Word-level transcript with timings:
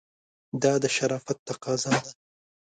دا 0.61 0.73
د 0.83 0.85
شرافت 0.95 1.37
تقاضا 1.49 1.93
ده. 2.03 2.11